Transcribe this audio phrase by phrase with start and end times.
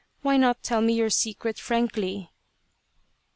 [0.23, 2.31] Why not tell me your secret frankly